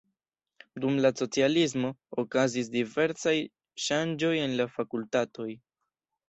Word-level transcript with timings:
Dum 0.85 0.95
la 1.05 1.11
socialismo 1.19 1.91
okazis 2.23 2.71
diversaj 2.77 3.35
ŝanĝoj 3.85 4.33
en 4.47 4.57
la 4.63 4.69
fakultatoj. 4.81 5.49